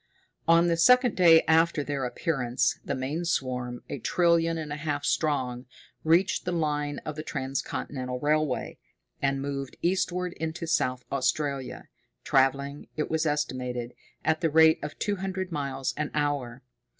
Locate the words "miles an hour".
15.51-16.63